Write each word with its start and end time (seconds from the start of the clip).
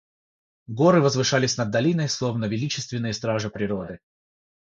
Горы 0.65 0.99
возвышались 0.99 1.57
над 1.57 1.69
долиной, 1.69 2.09
словно 2.09 2.45
величественные 2.45 3.13
стражи 3.13 3.51
природы. 3.51 3.99